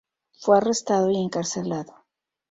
Fue 0.31 0.57
arrestado 0.57 1.11
y 1.11 1.17
encarcelado. 1.17 1.93